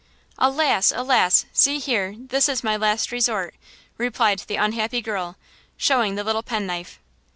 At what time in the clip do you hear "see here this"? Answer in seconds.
1.53-2.49